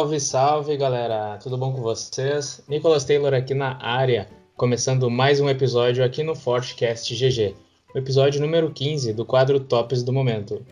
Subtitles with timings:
[0.00, 1.38] Salve, salve galera!
[1.42, 2.62] Tudo bom com vocês?
[2.66, 7.54] Nicolas Taylor aqui na área, começando mais um episódio aqui no Fortcast GG,
[7.94, 10.64] o episódio número 15 do quadro Tops do Momento.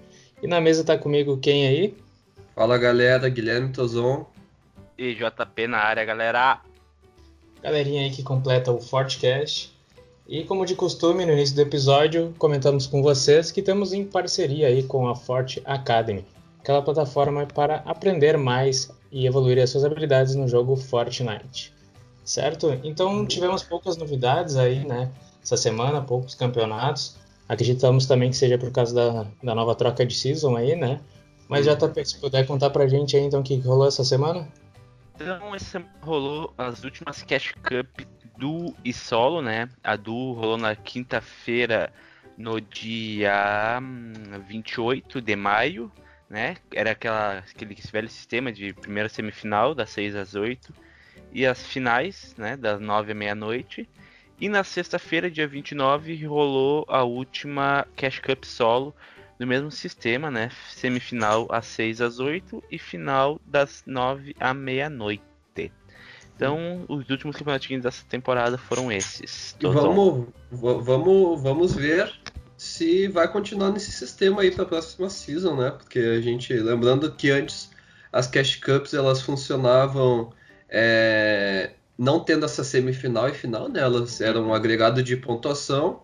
[0.43, 1.95] E na mesa tá comigo quem aí?
[2.55, 4.25] Fala galera, Guilherme Tozon.
[4.97, 6.63] E JP na área, galera.
[7.63, 9.71] Galerinha aí que completa o Fortcast.
[10.27, 14.69] E como de costume, no início do episódio, comentamos com vocês que estamos em parceria
[14.69, 16.25] aí com a Forte Academy,
[16.61, 21.73] aquela plataforma para aprender mais e evoluir as suas habilidades no jogo Fortnite.
[22.25, 22.79] Certo?
[22.85, 25.11] Então tivemos poucas novidades aí, né?
[25.43, 27.17] Essa semana, poucos campeonatos.
[27.49, 31.01] Acreditamos também que seja por causa da, da nova troca de season aí, né?
[31.49, 34.47] Mas já tá, se puder contar pra gente aí então o que rolou essa semana?
[35.15, 38.07] Então, essa rolou as últimas Cash Cup
[38.37, 39.69] do e solo, né?
[39.83, 41.93] A do rolou na quinta-feira,
[42.37, 43.81] no dia
[44.47, 45.91] 28 hum, de maio,
[46.29, 46.57] né?
[46.73, 50.73] Era aquela, aquele velho sistema de primeira semifinal, das 6 às 8,
[51.33, 52.57] e as finais, né?
[52.57, 53.89] Das 9 à meia-noite.
[54.41, 58.95] E na sexta-feira, dia 29, rolou a última Cash Cup solo
[59.39, 60.51] no mesmo sistema, né?
[60.71, 65.23] Semifinal às 6 às 8 e final das 9 à meia-noite.
[66.39, 69.57] Então, os últimos campeonatinhos dessa temporada foram esses.
[69.61, 72.09] Vamos, vamos, vamos ver
[72.59, 75.71] se vai continuar nesse sistema aí para a próxima season, né?
[75.71, 77.71] Porque a gente, lembrando que antes
[78.13, 80.33] as Cash Cups elas funcionavam
[80.69, 83.81] é, não tendo essa semifinal e final, né?
[83.81, 86.03] Elas eram um agregado de pontuação.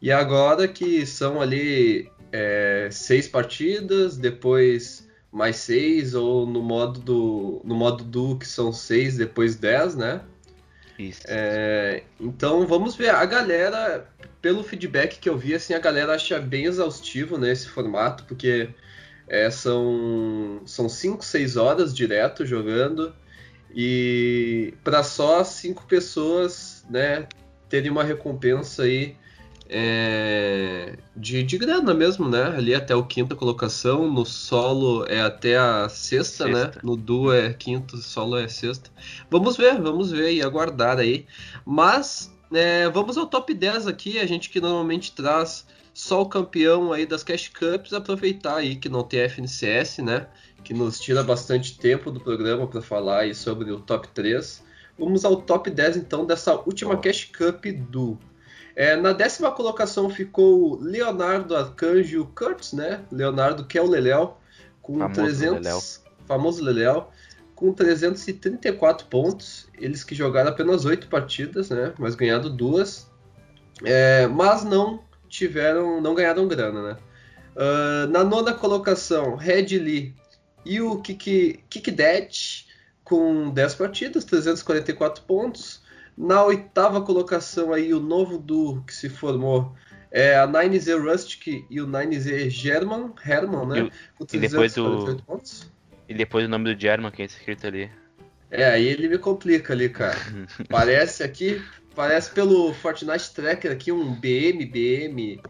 [0.00, 7.62] E agora que são ali é, seis partidas, depois mais seis, ou no modo do
[7.64, 10.20] no modo do que são seis, depois dez, né?
[10.98, 11.22] Isso.
[11.28, 13.10] É, então vamos ver.
[13.10, 14.08] A galera,
[14.42, 18.68] pelo feedback que eu vi, assim, a galera acha bem exaustivo né, formato, porque
[19.28, 23.14] é, são, são cinco, seis horas direto jogando.
[23.74, 27.28] E para só cinco pessoas, né,
[27.68, 29.14] terem uma recompensa aí
[29.68, 32.44] é, de, de grana mesmo, né?
[32.56, 36.54] Ali até o quinta colocação, no solo é até a sexta, né?
[36.54, 36.76] sexta.
[36.76, 36.80] né?
[36.82, 38.90] No duo é quinto, solo é sexta.
[39.30, 41.26] Vamos ver, vamos ver e aguardar aí.
[41.66, 46.92] Mas é, vamos ao top 10 aqui, a gente que normalmente traz só o campeão
[46.92, 50.28] aí das Cash Cups, aproveitar aí que não tem FNCS, né?
[50.64, 54.62] Que nos tira bastante tempo do programa para falar aí sobre o top 3.
[54.98, 58.18] Vamos ao top 10 então dessa última Cash Cup do
[58.78, 63.00] é, na décima colocação ficou Leonardo Arcanjo Kurtz, né?
[63.10, 64.34] Leonardo que é o Leléo,
[64.80, 65.82] com famoso 300, Leléu.
[66.28, 67.06] famoso Leléo,
[67.56, 69.66] com 334 pontos.
[69.76, 71.92] Eles que jogaram apenas 8 partidas, né?
[71.98, 73.10] Mas ganhado duas.
[73.84, 76.96] É, mas não tiveram, não ganharam grana, né?
[77.56, 80.14] Uh, na nona colocação, Red Lee
[80.64, 81.96] e o Kiki, Kiki
[83.02, 85.82] com 10 partidas, 344 pontos.
[86.18, 89.72] Na oitava colocação aí, o novo duo que se formou
[90.10, 93.90] é a 9Z Rustic e o 9Z German, Herman, né?
[94.20, 95.16] E, e depois o...
[95.24, 95.70] Pontos.
[96.08, 97.88] E depois o nome do German que é escrito ali.
[98.50, 100.18] É, aí ele me complica ali, cara.
[100.68, 101.62] parece aqui,
[101.94, 105.40] parece pelo Fortnite Tracker aqui um BM, BM,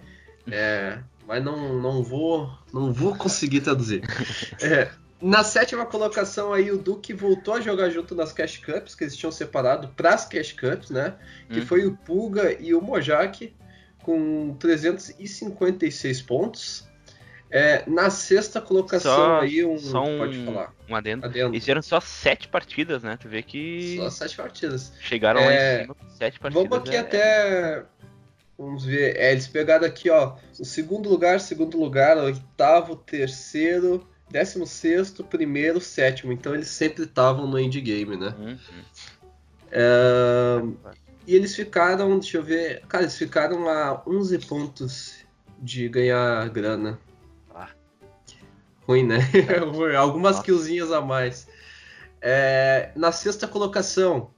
[0.50, 4.02] é, mas não, não vou, não vou conseguir traduzir.
[4.60, 4.90] É,
[5.20, 9.16] na sétima colocação aí o Duque voltou a jogar junto nas Cash Cups, que eles
[9.16, 11.14] tinham separado para as Cash Cups, né?
[11.50, 11.66] Que uhum.
[11.66, 13.54] foi o Pulga e o Mojak
[14.02, 16.86] com 356 pontos.
[17.50, 20.74] É, na sexta colocação só, aí um, só um, pode falar.
[20.86, 21.24] Um adendo.
[21.24, 21.54] adendo.
[21.54, 23.16] Eles fizeram só sete partidas, né?
[23.18, 24.92] Tu vê que só sete partidas.
[25.00, 26.68] Chegaram é, lá em é, cima sete partidas.
[26.68, 27.00] Vamos aqui é...
[27.00, 27.84] até
[28.58, 29.16] Vamos ver.
[29.16, 30.34] É, eles pegaram aqui, ó.
[30.58, 36.32] O segundo lugar, segundo lugar, oitavo, terceiro, 16, primeiro, sétimo.
[36.32, 38.34] Então eles sempre estavam no endgame, né?
[38.38, 38.58] Uhum.
[39.70, 40.62] É,
[41.26, 45.14] e eles ficaram, deixa eu ver, cara, eles ficaram a 11 pontos
[45.58, 46.98] de ganhar grana.
[47.54, 47.68] Ah.
[48.86, 49.18] Ruim, né?
[49.98, 50.44] Algumas Nossa.
[50.44, 51.46] killzinhas a mais.
[52.20, 54.30] É, na sexta colocação,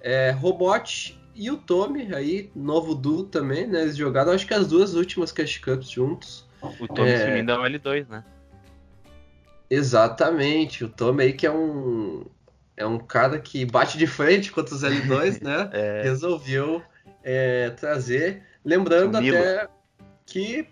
[0.00, 3.82] é, Robot e o Tommy, aí, novo duo também, né?
[3.82, 6.48] Eles jogaram acho que as duas últimas Cash Cups juntos.
[6.80, 7.18] O Tommy é...
[7.18, 8.24] se é um L2, né?
[9.68, 12.26] Exatamente, o Tom aí que é um
[12.76, 15.70] é um cara que bate de frente contra os L2, né?
[15.72, 16.02] é.
[16.02, 16.82] Resolveu
[17.22, 19.68] é, trazer, lembrando até
[20.26, 20.66] que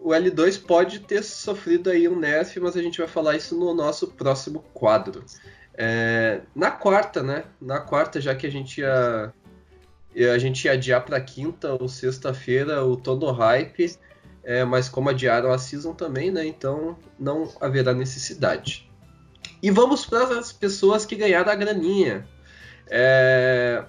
[0.00, 3.74] o L2 pode ter sofrido aí um nerf, mas a gente vai falar isso no
[3.74, 5.24] nosso próximo quadro.
[5.74, 7.44] É, na quarta, né?
[7.60, 9.32] Na quarta, já que a gente ia
[10.32, 13.96] a gente ia adiar para quinta ou sexta-feira o Tono Hype
[14.48, 16.46] é, mas como adiaram a season também, né?
[16.46, 18.90] Então não haverá necessidade.
[19.62, 22.26] E vamos para as pessoas que ganharam a graninha.
[22.88, 23.84] É...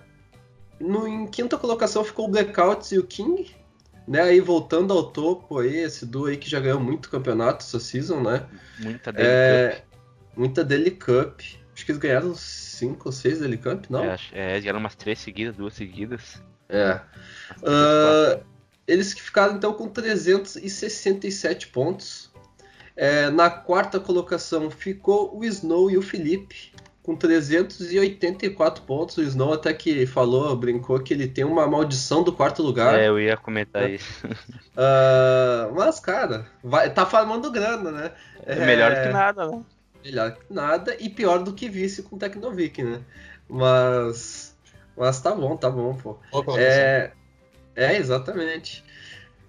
[0.77, 3.55] No, em quinta colocação ficou o Blackouts e o King.
[4.05, 7.79] Né, aí voltando ao topo aí, esse duo aí que já ganhou muito campeonato essa
[7.79, 8.45] season, né?
[8.79, 9.69] Muita Daily é...
[9.69, 9.85] Cup.
[10.35, 11.39] Muita Daily Cup.
[11.73, 14.03] Acho que eles ganharam cinco ou seis Daily Cup, não?
[14.03, 16.43] É, é ganharam umas três seguidas, duas seguidas.
[16.67, 16.99] É.
[17.59, 18.43] Uh,
[18.89, 22.31] eles que ficaram então com 367 pontos.
[22.95, 29.17] É, na quarta colocação ficou o Snow e o Felipe com 384 pontos.
[29.17, 32.99] O Snow até que falou, brincou que ele tem uma maldição do quarto lugar.
[32.99, 33.91] É, eu ia comentar é.
[33.91, 34.27] isso.
[34.27, 38.11] Uh, mas, cara, vai, tá farmando grana, né?
[38.43, 39.63] É melhor que nada, né?
[40.03, 43.01] Melhor que nada e pior do que vice com Tecnovic, né?
[43.47, 44.57] Mas.
[44.97, 46.17] Mas tá bom, tá bom, pô.
[46.57, 47.11] É,
[47.79, 48.83] é, exatamente.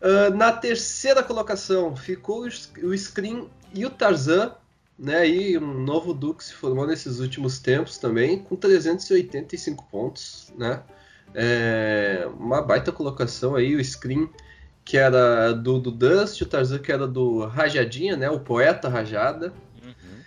[0.00, 2.46] Uh, na terceira colocação ficou
[2.82, 4.54] o Scream e o Tarzan,
[4.98, 5.28] né?
[5.28, 10.82] E um novo Duke se formou nesses últimos tempos também, com 385 pontos, né?
[11.34, 14.28] É, uma baita colocação aí, o Scream
[14.84, 18.30] que era do, do Dust, o Tarzan que era do Rajadinha, né?
[18.30, 19.52] O poeta Rajada.
[19.82, 20.22] Uhum.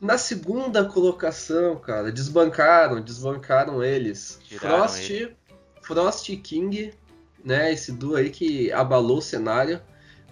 [0.00, 4.38] Na segunda colocação, cara, desbancaram, desbancaram eles.
[4.58, 5.36] Frost, ele.
[5.82, 6.94] Frost e King
[7.44, 7.72] né?
[7.72, 9.80] Esse duo aí que abalou o cenário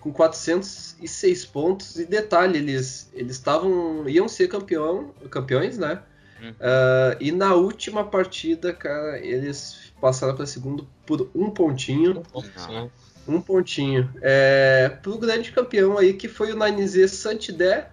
[0.01, 1.99] com 406 pontos.
[1.99, 6.03] E detalhe, eles eles estavam iam ser campeão, campeões, né?
[6.41, 6.51] Uhum.
[6.51, 12.23] Uh, e na última partida, cara, eles passaram para segundo por um pontinho.
[12.35, 14.11] Um, um pontinho.
[14.23, 17.91] É, pro grande campeão aí que foi o 9Z Santidé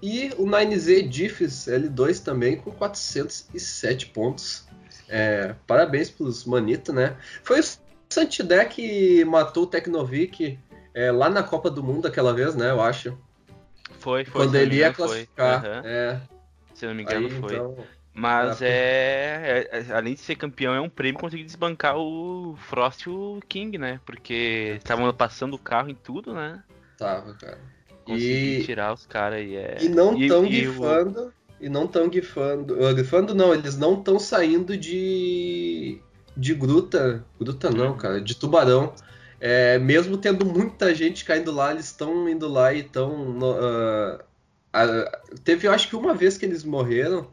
[0.00, 4.64] e o 9Z Diffs L2 também com 407 pontos.
[5.08, 7.16] É, parabéns pros Manito, né?
[7.44, 7.60] Foi
[8.12, 10.58] Santidec matou o Teknovic
[10.94, 12.70] é, lá na Copa do Mundo aquela vez, né?
[12.70, 13.16] Eu acho.
[13.98, 14.46] Foi, foi.
[14.46, 15.64] Quando ele ia classificar.
[15.64, 15.80] Uhum.
[15.84, 16.20] É.
[16.74, 17.54] Se não me engano, Aí, foi.
[17.54, 17.76] Então...
[18.14, 23.08] Mas é, é, além de ser campeão, é um prêmio conseguir desbancar o Frost e
[23.08, 24.00] o King, né?
[24.04, 26.62] Porque estavam passando o carro em tudo, né?
[26.98, 27.58] Tava, cara.
[28.04, 28.64] Consegui e...
[28.64, 29.78] tirar os caras e é.
[29.80, 31.28] E não tão gifando.
[31.28, 31.32] O...
[31.58, 32.76] E não tão gifando.
[32.94, 36.02] Gifando não, eles não estão saindo de
[36.36, 38.92] de gruta, gruta não, cara, de tubarão.
[39.40, 43.38] É, mesmo tendo muita gente caindo lá, eles estão indo lá e estão.
[43.40, 47.28] Uh, uh, teve, eu acho que uma vez que eles morreram,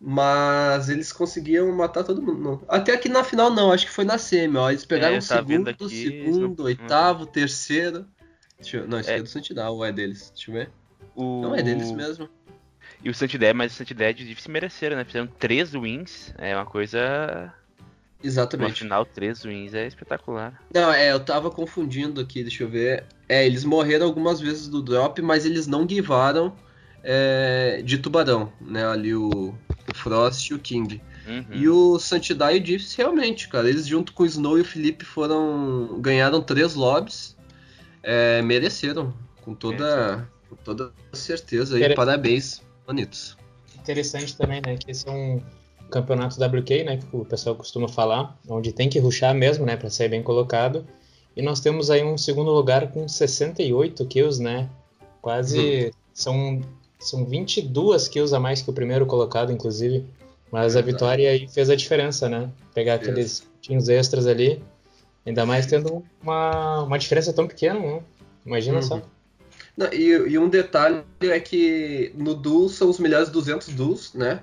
[0.00, 2.64] mas eles conseguiam matar todo mundo.
[2.66, 4.56] Até aqui na final, não, acho que foi na semi.
[4.56, 6.64] Ó, eles pegaram é, o tá segundo, aqui, segundo, não...
[6.64, 8.06] oitavo, terceiro.
[8.72, 8.88] Eu...
[8.88, 9.18] não, esse é.
[9.18, 10.32] é do Santidade, ou é deles?
[10.34, 10.70] Deixa eu ver.
[11.14, 11.42] O...
[11.42, 12.26] Não, é deles mesmo.
[13.04, 15.04] E o Santidade, mas o Santidade é difícil merecer, né?
[15.04, 17.52] Fizeram três wins, é uma coisa
[18.22, 18.70] Exatamente.
[18.70, 20.62] No final, três wins é espetacular.
[20.74, 23.04] Não, é, eu tava confundindo aqui, deixa eu ver.
[23.28, 26.54] É, eles morreram algumas vezes do drop, mas eles não givaram
[27.02, 28.86] é, de tubarão, né?
[28.86, 29.54] Ali o,
[29.90, 31.00] o Frost e o King.
[31.26, 31.44] Uhum.
[31.50, 34.64] E o Santidade e o Diffs, realmente, cara, eles junto com o Snow e o
[34.64, 35.98] Felipe foram.
[36.00, 37.36] ganharam três lobbies.
[38.02, 41.78] É, mereceram, com toda, com toda certeza.
[41.78, 43.36] E parabéns, bonitos.
[43.78, 44.76] Interessante também, né?
[44.76, 45.42] Que esse é um
[45.90, 49.90] campeonato WK, né, que o pessoal costuma falar, onde tem que ruxar mesmo, né, para
[49.90, 50.86] sair bem colocado.
[51.36, 54.68] E nós temos aí um segundo lugar com 68 kills, né?
[55.20, 55.90] Quase uhum.
[56.12, 56.60] são
[57.00, 60.04] são 22 kills a mais que o primeiro colocado, inclusive.
[60.52, 62.50] Mas a vitória aí fez a diferença, né?
[62.74, 64.62] Pegar aqueles tinhos extras ali,
[65.24, 68.02] ainda mais tendo uma, uma diferença tão pequena, né?
[68.44, 68.82] Imagina uhum.
[68.82, 69.02] só.
[69.76, 74.40] Não, e, e, um detalhe é que no duo são os melhores 200 duos, né?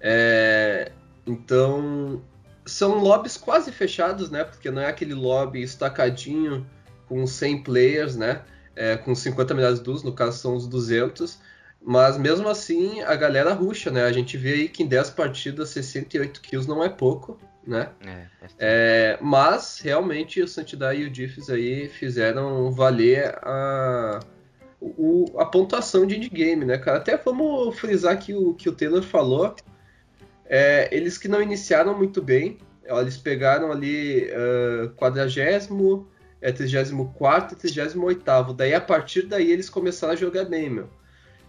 [0.00, 0.92] É,
[1.26, 2.22] então,
[2.64, 4.44] são lobbies quase fechados, né?
[4.44, 6.66] Porque não é aquele lobby estacadinho
[7.06, 8.42] com 100 players, né?
[8.76, 11.38] É, com 50 milhares de duos, no caso são os 200.
[11.80, 14.04] Mas mesmo assim, a galera ruxa, né?
[14.04, 17.90] A gente vê aí que em 10 partidas, 68 kills não é pouco, né?
[18.04, 18.26] É,
[18.58, 24.20] é, mas, realmente, o Santidade e o Diffs aí fizeram valer a,
[24.80, 26.98] o, a pontuação de endgame, né, cara?
[26.98, 29.54] Até vamos frisar aqui o que o Taylor falou.
[30.48, 35.28] É, eles que não iniciaram muito bem, eles pegaram ali uh, 40,
[36.40, 38.54] é, 34 e 38.
[38.54, 40.88] Daí a partir daí eles começaram a jogar bem, meu.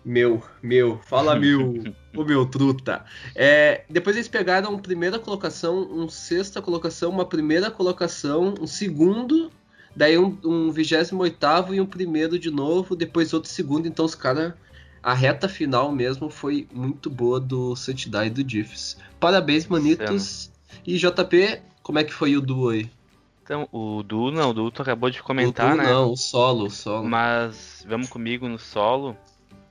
[0.03, 1.75] Meu, meu, fala meu,
[2.15, 3.05] o meu truta.
[3.35, 9.51] É, depois eles pegaram primeira colocação, um sexta colocação, uma primeira colocação, um segundo,
[9.95, 11.15] daí um, um 28
[11.73, 13.87] e um primeiro de novo, depois outro segundo.
[13.87, 14.53] Então os caras
[15.01, 18.97] a reta final mesmo foi muito boa do Santidade e do Diffs.
[19.19, 20.51] Parabéns, manitos.
[20.85, 22.89] E JP, como é que foi o duo aí?
[23.43, 25.91] Então, o duo não, o duo tu acabou de comentar, o duo né?
[25.91, 27.03] Não, o solo, o solo.
[27.07, 29.17] Mas vamos comigo no solo.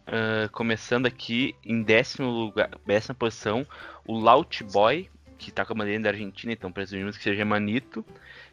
[0.09, 3.67] Uh, começando aqui em décimo lugar, décima posição,
[4.07, 8.05] o Laut Boy, que tá com a bandeira da Argentina, então presumimos que seja Manito,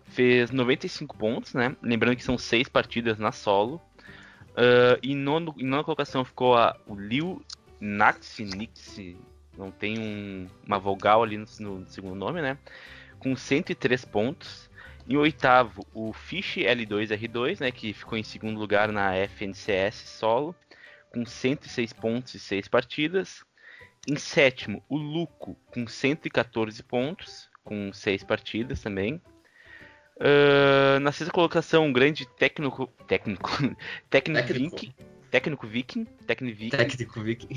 [0.03, 1.75] fez 95 pontos, né?
[1.81, 3.81] Lembrando que são seis partidas na solo.
[4.55, 7.43] Uh, e nono, em nona colocação ficou a, o Liu
[7.79, 9.17] Naxi, Nixi,
[9.57, 12.57] não tem um, uma vogal ali no, no, segundo nome, né?
[13.19, 14.69] Com 103 pontos.
[15.07, 17.71] Em oitavo, o Fish L2R2, né?
[17.71, 20.55] Que ficou em segundo lugar na FNCS solo,
[21.11, 23.45] com 106 pontos e 6 partidas.
[24.07, 29.21] Em sétimo, o Luco, com 114 pontos, com 6 partidas também.
[30.17, 32.87] Uh, na sexta colocação, um grande técnico.
[33.07, 33.49] Técnico.
[34.09, 34.93] técnico, Viking.
[35.29, 36.05] Técnico Viking.
[36.25, 37.49] Técnico Viking.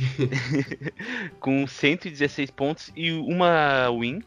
[1.38, 4.18] Com 116 pontos e uma win.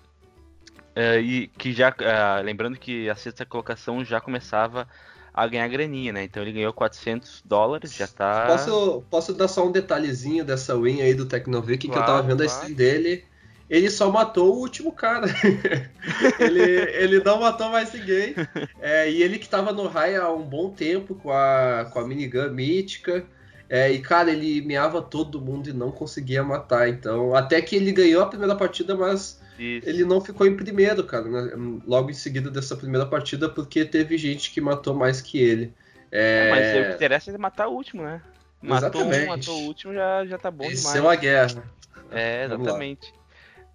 [0.95, 1.89] Uh, e que já.
[1.89, 4.87] Uh, lembrando que a sexta colocação já começava
[5.33, 6.23] a ganhar graninha, né?
[6.23, 8.47] Então ele ganhou 400 dólares, já tá.
[8.47, 12.21] Posso, posso dar só um detalhezinho dessa win aí do Viking claro, que eu tava
[12.21, 12.43] vendo claro.
[12.43, 13.25] a stream dele
[13.71, 15.27] ele só matou o último cara.
[16.37, 18.35] ele, ele não matou mais ninguém.
[18.81, 22.05] É, e ele que tava no raio há um bom tempo com a, com a
[22.05, 23.25] minigun mítica.
[23.69, 26.89] É, e, cara, ele meava todo mundo e não conseguia matar.
[26.89, 29.87] Então, até que ele ganhou a primeira partida, mas Isso.
[29.87, 31.79] ele não ficou em primeiro, cara, né?
[31.87, 35.73] logo em seguida dessa primeira partida, porque teve gente que matou mais que ele.
[36.11, 36.49] É...
[36.49, 38.21] mas o que interessa é matar o último, né?
[38.61, 40.97] Matou um, matou o último, já, já tá bom Isso demais.
[40.97, 41.63] é uma guerra.
[42.11, 43.20] É, exatamente.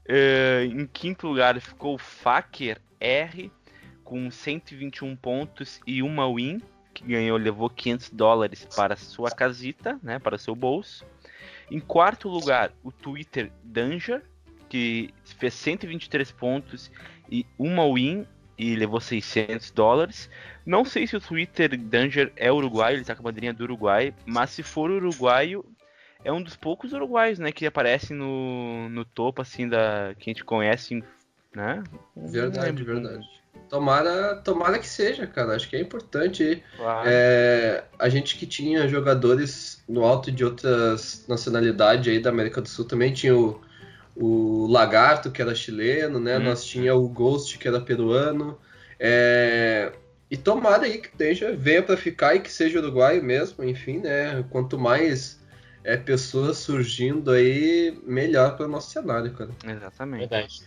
[0.09, 3.51] Uh, em quinto lugar ficou Faker R
[4.05, 6.63] com 121 pontos e uma win,
[6.95, 11.05] que ganhou, levou 500 dólares para sua casita, né, para seu bolso.
[11.71, 14.23] Em quarto lugar, o Twitter Danger,
[14.69, 16.91] que fez 123 pontos
[17.29, 18.25] e uma win
[18.57, 20.31] e levou 600 dólares.
[20.65, 24.15] Não sei se o Twitter Danger é uruguaio, ele está com a bandeirinha do Uruguai,
[24.25, 25.65] mas se for uruguaio,
[26.27, 30.33] é um dos poucos uruguaios, né, que aparece no, no topo, assim, da que a
[30.33, 31.01] gente conhece,
[31.55, 31.85] né?
[32.17, 33.25] Verdade, verdade.
[33.69, 35.55] Tomara, tomara que seja, cara.
[35.55, 36.63] Acho que é importante.
[36.77, 37.09] Claro.
[37.09, 42.69] É, a gente que tinha jogadores no alto de outras nacionalidades aí da América do
[42.69, 43.61] Sul também tinha o,
[44.17, 46.39] o Lagarto, que era chileno, né?
[46.39, 46.43] Hum.
[46.43, 48.59] Nós tinha o Ghost, que era peruano.
[48.99, 49.93] É,
[50.29, 54.45] e tomara aí que esteja, venha para ficar e que seja uruguaio mesmo, enfim, né?
[54.51, 55.41] Quanto mais
[55.87, 59.51] é pessoas surgindo aí melhor para o nosso cenário, cara.
[59.65, 60.29] Exatamente.
[60.29, 60.63] Verdade.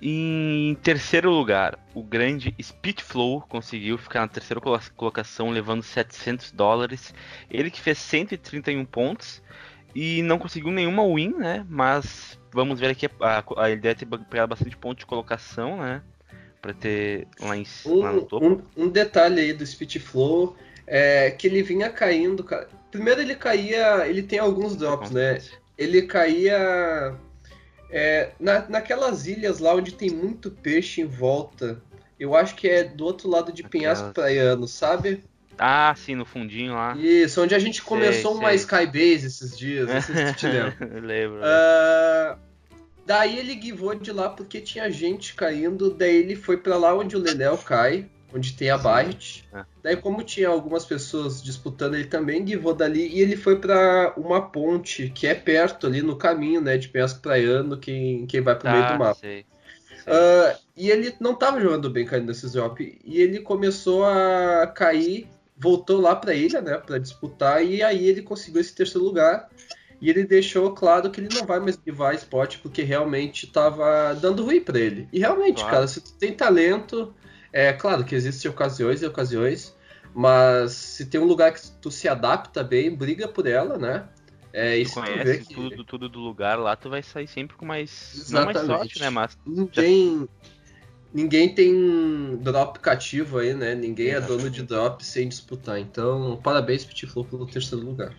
[0.00, 4.62] Em terceiro lugar, o grande Speedflow conseguiu ficar na terceira
[4.96, 7.14] colocação, levando 700 dólares.
[7.50, 9.42] Ele que fez 131 pontos
[9.94, 11.64] e não conseguiu nenhuma win, né?
[11.68, 16.02] Mas vamos ver aqui, a, a, ele deve ter pegado bastante ponto de colocação, né?
[16.62, 18.46] Para ter lá, em, um, lá no topo.
[18.46, 22.68] Um, um detalhe aí do Speedflow é que ele vinha caindo, cara.
[22.90, 25.40] Primeiro ele caía, ele tem alguns drops, né?
[25.76, 27.14] Ele caía
[27.90, 31.82] é, na, naquelas ilhas lá onde tem muito peixe em volta.
[32.18, 35.22] Eu acho que é do outro lado de Penhasco Praiano, sabe?
[35.58, 36.96] Ah, sim, no fundinho lá.
[36.96, 38.56] Isso, onde a gente começou sei, uma sei.
[38.56, 40.76] Skybase esses dias, não sei se te lembra.
[41.00, 41.38] lembro.
[41.38, 42.38] Uh,
[43.06, 47.16] daí ele guivou de lá porque tinha gente caindo, daí ele foi para lá onde
[47.16, 49.44] o Leléo cai onde tem a Barret.
[49.54, 49.64] É.
[49.82, 54.42] Daí, como tinha algumas pessoas disputando, ele também guivou dali e ele foi para uma
[54.42, 58.68] ponte que é perto ali no caminho, né, de Penhasco Praiano, quem, quem vai pro
[58.68, 59.14] ah, meio do mapa.
[59.14, 59.46] Sei.
[60.06, 63.00] Uh, e ele não tava jogando bem caindo nesse drop.
[63.04, 68.20] E ele começou a cair, voltou lá pra ilha, né, pra disputar, e aí ele
[68.20, 69.48] conseguiu esse terceiro lugar.
[70.00, 74.44] E ele deixou claro que ele não vai mais guivar spot porque realmente tava dando
[74.44, 75.08] ruim para ele.
[75.10, 75.70] E realmente, claro.
[75.70, 77.14] cara, se tu tem talento,
[77.54, 79.72] é claro que existem ocasiões e ocasiões,
[80.12, 84.08] mas se tem um lugar que tu se adapta bem, briga por ela, né?
[84.52, 85.54] É, isso tu conhece que...
[85.54, 88.54] tudo, tudo do lugar lá, tu vai sair sempre com mais, Exatamente.
[88.58, 89.08] não mais sorte, né?
[89.08, 90.50] Mas ninguém, já...
[91.14, 93.72] ninguém tem drop cativo aí, né?
[93.76, 95.78] Ninguém é dono de drop sem disputar.
[95.78, 98.12] Então, parabéns Pitiflu pelo terceiro lugar.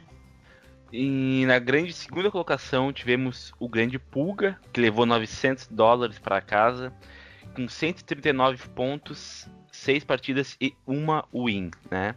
[0.94, 6.94] E na grande segunda colocação tivemos o grande Pulga, que levou 900 dólares para casa
[7.56, 12.16] com 139 pontos, 6 partidas e uma win, né?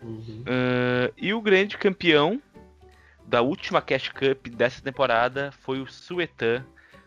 [0.00, 0.42] Uhum.
[0.42, 2.40] Uh, e o grande campeão
[3.26, 6.64] da última Cash Cup dessa temporada foi o Suetan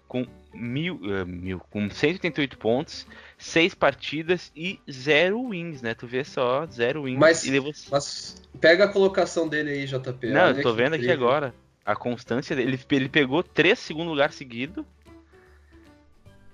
[0.07, 3.05] com, mil, uh, mil, com 188 pontos,
[3.37, 5.93] 6 partidas e 0 wins, né?
[5.93, 7.19] Tu vê só, 0 wins.
[7.19, 7.71] Mas, levou...
[7.91, 10.27] mas, pega a colocação dele aí, JP.
[10.29, 11.53] Não, eu tô vendo aqui agora.
[11.85, 12.73] A constância dele.
[12.73, 14.85] Ele, ele pegou 3 segundo lugar seguido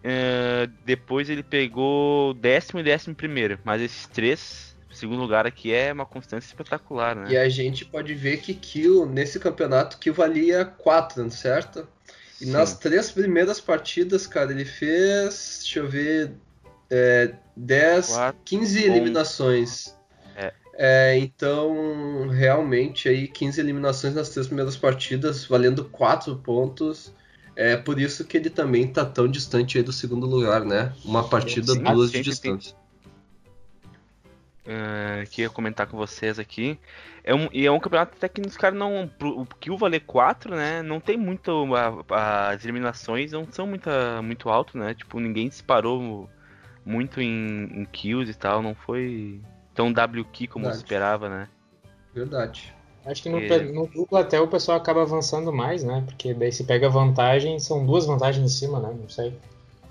[0.03, 5.91] Uh, depois ele pegou décimo e décimo primeiro, mas esses três segundo lugar aqui é
[5.91, 7.31] uma constância espetacular, né?
[7.31, 11.87] E a gente pode ver que Kill, nesse campeonato, Kill valia 4, certo?
[12.39, 12.51] E Sim.
[12.51, 16.33] nas três primeiras partidas, cara, ele fez, deixa eu ver,
[16.89, 19.95] é, 10, Quatro, 15 eliminações.
[20.35, 20.53] É.
[20.77, 21.17] é.
[21.17, 27.13] então, realmente, aí 15 eliminações nas três primeiras partidas, valendo 4 pontos.
[27.55, 30.93] É por isso que ele também tá tão distante aí do segundo lugar, né?
[31.05, 32.75] Uma partida, Sim, duas de distância.
[34.65, 36.79] Uh, que ia comentar com vocês aqui.
[37.23, 39.09] É um, e é um campeonato até que os caras não.
[39.21, 40.81] O o valer 4, né?
[40.81, 41.67] Não tem muito.
[42.09, 44.93] A, as eliminações não são muita, muito alto, né?
[44.93, 46.29] Tipo, ninguém disparou
[46.85, 48.61] muito em, em kills e tal.
[48.61, 49.41] Não foi
[49.75, 51.49] tão WQ como se esperava, né?
[52.13, 52.73] Verdade.
[53.05, 53.39] Acho que no,
[53.73, 56.03] no, duplo até o pessoal acaba avançando mais, né?
[56.05, 58.95] Porque daí se pega vantagem, são duas vantagens em cima, né?
[58.97, 59.33] Não sei.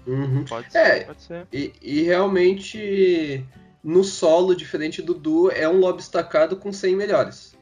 [0.07, 0.45] Uhum.
[0.49, 1.47] Pode ser, é, pode ser.
[1.53, 3.45] E, e, realmente
[3.85, 7.57] no solo, diferente do duo, é um lobby estacado com 100 melhores.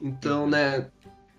[0.00, 0.86] Então, né,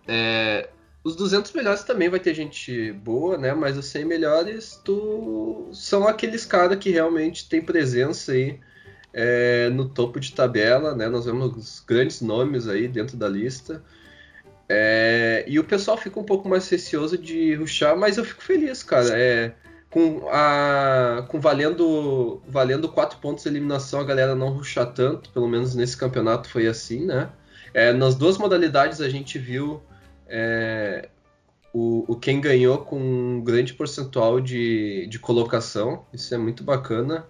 [0.08, 0.70] é,
[1.04, 3.54] os 200 melhores também vai ter gente boa, né?
[3.54, 5.70] Mas os 100 melhores tu...
[5.74, 8.60] são aqueles caras que realmente tem presença aí
[9.14, 11.08] é, no topo de tabela, né?
[11.08, 13.84] Nós vemos os grandes nomes aí dentro da lista.
[14.68, 18.82] É, e o pessoal fica um pouco mais receoso de ruxar, mas eu fico feliz,
[18.82, 19.10] cara.
[19.18, 19.54] É,
[19.90, 25.48] com, a, com valendo valendo quatro pontos de eliminação, a galera não ruxar tanto, pelo
[25.48, 27.30] menos nesse campeonato foi assim, né?
[27.74, 29.82] É, nas duas modalidades a gente viu
[30.28, 31.10] é,
[31.72, 37.28] o, o quem ganhou com um grande percentual de, de colocação, isso é muito bacana.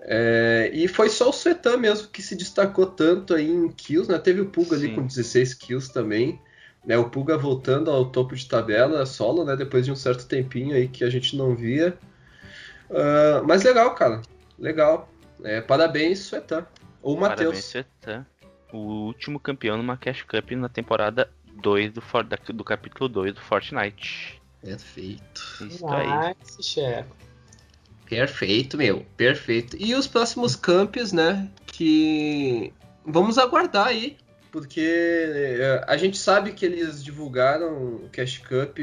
[0.00, 4.18] É, e foi só o Suetan mesmo que se destacou tanto aí em kills, né?
[4.18, 6.40] Teve o Pulga ali com 16 kills também.
[6.86, 10.74] Né, o Puga voltando ao topo de tabela solo, né, depois de um certo tempinho
[10.74, 11.98] aí que a gente não via.
[12.88, 14.22] Uh, mas legal, cara.
[14.58, 15.08] Legal.
[15.44, 16.66] É, parabéns, Suetan.
[17.02, 17.38] Ou Matheus.
[17.38, 18.26] Parabéns, Suetan.
[18.72, 21.28] O último campeão numa Cash Cup na temporada
[21.62, 22.02] 2 do,
[22.54, 24.40] do capítulo 2 do Fortnite.
[24.62, 25.66] Perfeito.
[25.68, 26.34] Isso aí.
[26.62, 27.16] Checo.
[28.08, 29.04] Perfeito, meu.
[29.16, 29.76] Perfeito.
[29.78, 31.48] E os próximos camps, né?
[31.66, 32.72] Que
[33.04, 34.16] vamos aguardar aí
[34.50, 38.78] porque é, a gente sabe que eles divulgaram o Cash Cup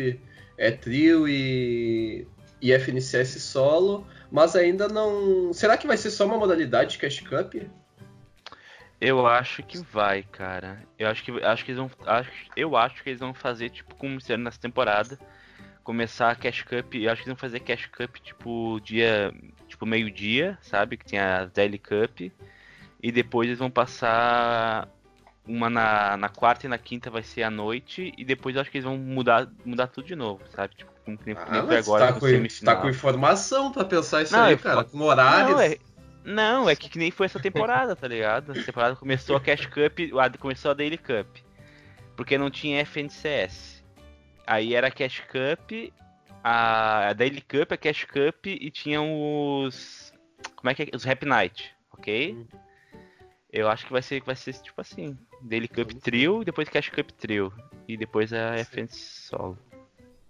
[0.58, 2.28] é trio e,
[2.62, 5.52] e FNCS solo, mas ainda não.
[5.54, 7.56] Será que vai ser só uma modalidade de Cash Cup?
[9.02, 10.82] Eu acho que vai, cara.
[10.98, 13.96] Eu acho que acho que eles vão acho, eu acho que eles vão fazer tipo
[13.96, 15.20] como fizeram nessa temporada,
[15.86, 19.32] começar a Cash Cup, eu acho que eles vão fazer Cash Cup tipo dia,
[19.68, 22.32] tipo meio-dia, sabe, que tem a Daily Cup.
[23.02, 24.90] E depois eles vão passar
[25.48, 28.72] uma na, na quarta e na quinta vai ser à noite, e depois eu acho
[28.72, 30.76] que eles vão mudar, mudar tudo de novo, sabe?
[30.76, 34.46] Tipo, como que ah, nem agora tá com, tá com informação pra pensar isso não,
[34.46, 35.52] aí, cara, com horários.
[35.52, 35.78] Não, é,
[36.24, 38.54] não, é que, que nem foi essa temporada, tá ligado?
[38.54, 40.00] A temporada começou a Cash Cup,
[40.40, 41.28] começou a Daily Cup.
[42.16, 43.75] Porque não tinha FNCS.
[44.46, 45.72] Aí era a Cash Cup,
[46.44, 50.14] a, a Daily Cup, a Cash Cup e tinham os.
[50.56, 50.96] Como é que é?
[50.96, 52.34] Os Rap Night, ok?
[52.34, 52.46] Hum.
[53.52, 55.18] Eu acho que vai ser, vai ser tipo assim.
[55.42, 57.54] Daily Cup Trio, depois Cash Cup Trio.
[57.88, 59.58] E depois a FN Solo.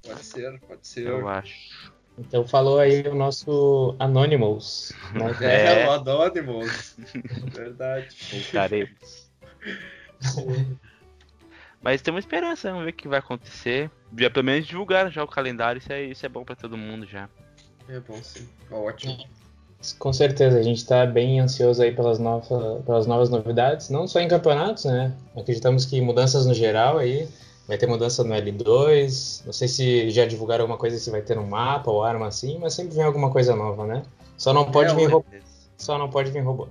[0.06, 1.08] Pode ser, pode ser.
[1.08, 1.94] Eu acho.
[2.18, 4.94] Então falou aí o nosso Anonymous.
[5.14, 5.32] Né?
[5.42, 6.96] É, é, o Anonymous.
[7.54, 8.16] Verdade.
[8.30, 9.32] Tentaremos.
[11.86, 13.92] Mas temos esperança, vamos ver o que vai acontecer.
[14.18, 17.06] Já pelo menos divulgaram já o calendário, isso é, isso é bom para todo mundo
[17.06, 17.30] já.
[17.88, 19.16] É bom sim, ótimo.
[20.00, 22.48] Com certeza, a gente está bem ansioso aí pelas, novas,
[22.84, 25.16] pelas novas novidades, não só em campeonatos, né?
[25.38, 27.30] Acreditamos que mudanças no geral aí,
[27.68, 31.38] vai ter mudança no L2, não sei se já divulgaram alguma coisa se vai ter
[31.38, 34.02] um mapa ou arma assim, mas sempre vem alguma coisa nova, né?
[34.40, 35.26] Só não pode é, vir robô.
[35.78, 36.68] Só não pode vir robô.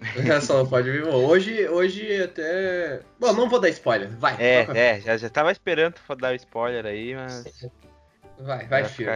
[0.00, 1.04] É, só não pode vir.
[1.04, 3.00] Hoje, hoje até.
[3.18, 4.36] Bom, não vou dar spoiler, vai.
[4.38, 7.44] É, é, já, já tava esperando dar o spoiler aí, mas.
[8.38, 9.10] Vai, vai, filho.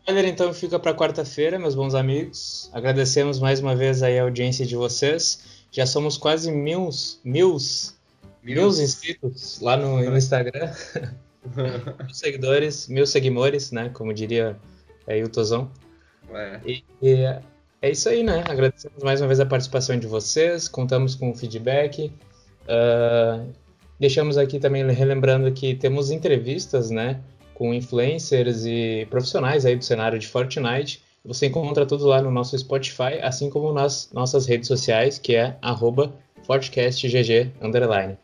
[0.00, 2.70] Spoiler então fica para quarta-feira, meus bons amigos.
[2.72, 5.64] Agradecemos mais uma vez aí a audiência de vocês.
[5.70, 6.90] Já somos quase mil,
[7.24, 7.56] mil,
[8.42, 10.72] mil inscritos lá no, no Instagram.
[11.56, 13.90] mil seguidores, mil seguidores, né?
[13.92, 14.56] Como diria
[15.06, 15.70] aí o Tozão.
[16.32, 16.60] É.
[16.66, 17.24] E, e,
[17.82, 18.44] é isso aí, né?
[18.48, 22.12] Agradecemos mais uma vez a participação de vocês, contamos com o feedback.
[22.62, 23.52] Uh,
[23.98, 27.20] deixamos aqui também relembrando que temos entrevistas, né?
[27.56, 31.02] com influencers e profissionais aí do cenário de Fortnite.
[31.24, 35.56] Você encontra tudo lá no nosso Spotify, assim como nas nossas redes sociais, que é
[36.44, 38.16] FortcastGG underline.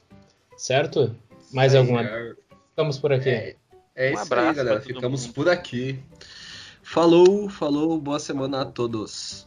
[0.57, 1.17] Certo?
[1.51, 2.03] Mais alguma?
[2.03, 2.35] É...
[2.69, 3.31] Ficamos por aqui.
[3.31, 3.57] É,
[3.97, 4.81] é um isso aí, galera.
[4.81, 5.35] Ficamos mundo.
[5.35, 5.99] por aqui.
[6.92, 9.46] Falou, falou, boa semana a todos.